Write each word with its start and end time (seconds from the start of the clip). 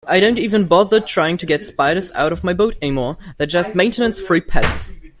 I 0.07 0.19
don't 0.19 0.39
even 0.39 0.65
bother 0.65 0.99
trying 0.99 1.37
to 1.37 1.45
get 1.45 1.63
spiders 1.63 2.11
out 2.13 2.33
of 2.33 2.43
my 2.43 2.53
boat 2.53 2.75
anymore, 2.81 3.17
they're 3.37 3.45
just 3.45 3.75
maintenance-free 3.75 4.41
pets. 4.41 4.89